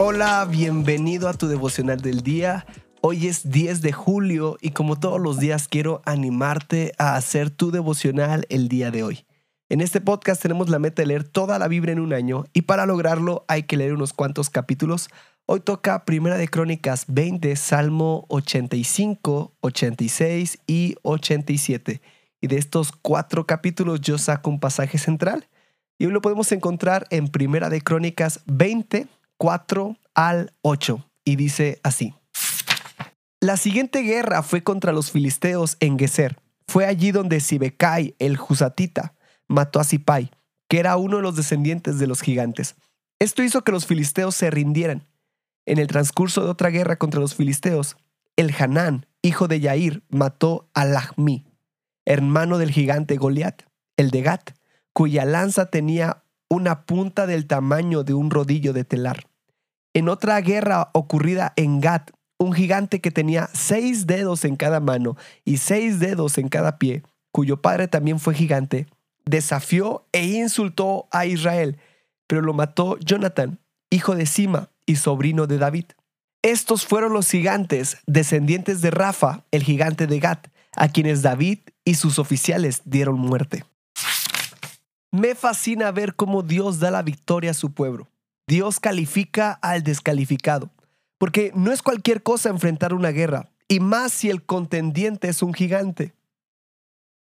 [0.00, 2.64] Hola, bienvenido a tu devocional del día.
[3.00, 7.72] Hoy es 10 de julio y como todos los días quiero animarte a hacer tu
[7.72, 9.26] devocional el día de hoy.
[9.68, 12.62] En este podcast tenemos la meta de leer toda la Biblia en un año y
[12.62, 15.08] para lograrlo hay que leer unos cuantos capítulos.
[15.46, 22.00] Hoy toca Primera de Crónicas 20, Salmo 85, 86 y 87.
[22.40, 25.48] Y de estos cuatro capítulos yo saco un pasaje central
[25.98, 29.08] y hoy lo podemos encontrar en Primera de Crónicas 20,
[29.38, 32.14] 4 al 8 y dice así.
[33.40, 36.40] La siguiente guerra fue contra los filisteos en Geser.
[36.66, 39.14] Fue allí donde Sibecai, el Jusatita,
[39.46, 40.30] mató a Sipai,
[40.68, 42.74] que era uno de los descendientes de los gigantes.
[43.20, 45.06] Esto hizo que los filisteos se rindieran.
[45.66, 47.96] En el transcurso de otra guerra contra los filisteos,
[48.36, 51.46] el Hanán, hijo de Yair, mató a Lahmi,
[52.04, 53.62] hermano del gigante Goliat,
[53.96, 54.50] el de Gat,
[54.92, 59.27] cuya lanza tenía una punta del tamaño de un rodillo de telar.
[59.98, 65.16] En otra guerra ocurrida en Gat, un gigante que tenía seis dedos en cada mano
[65.44, 68.86] y seis dedos en cada pie, cuyo padre también fue gigante,
[69.26, 71.78] desafió e insultó a Israel,
[72.28, 73.58] pero lo mató Jonathan,
[73.90, 75.86] hijo de Sima y sobrino de David.
[76.42, 81.96] Estos fueron los gigantes, descendientes de Rafa, el gigante de Gat, a quienes David y
[81.96, 83.64] sus oficiales dieron muerte.
[85.10, 88.06] Me fascina ver cómo Dios da la victoria a su pueblo.
[88.48, 90.70] Dios califica al descalificado,
[91.18, 95.52] porque no es cualquier cosa enfrentar una guerra, y más si el contendiente es un
[95.52, 96.14] gigante.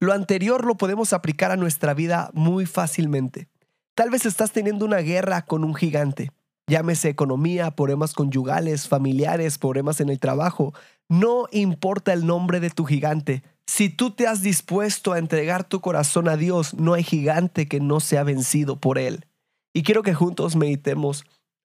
[0.00, 3.48] Lo anterior lo podemos aplicar a nuestra vida muy fácilmente.
[3.94, 6.30] Tal vez estás teniendo una guerra con un gigante,
[6.66, 10.74] llámese economía, problemas conyugales, familiares, problemas en el trabajo.
[11.08, 15.80] No importa el nombre de tu gigante, si tú te has dispuesto a entregar tu
[15.80, 19.24] corazón a Dios, no hay gigante que no sea vencido por Él.
[19.72, 21.24] Y quiero que juntos meditemos,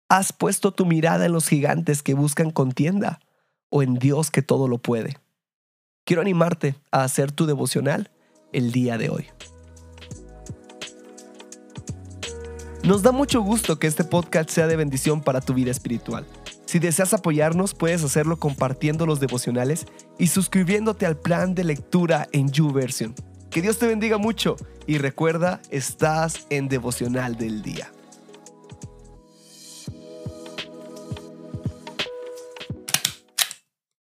[0.10, 3.20] ¿has puesto tu mirada en los gigantes que buscan contienda
[3.70, 5.18] o en Dios que todo lo puede?
[6.06, 8.12] Quiero animarte a hacer tu devocional
[8.52, 9.28] el día de hoy.
[12.84, 16.26] Nos da mucho gusto que este podcast sea de bendición para tu vida espiritual.
[16.66, 19.86] Si deseas apoyarnos, puedes hacerlo compartiendo los devocionales
[20.20, 23.16] y suscribiéndote al plan de lectura en YouVersion.
[23.50, 24.58] Que Dios te bendiga mucho
[24.88, 27.92] y recuerda, estás en devocional del día.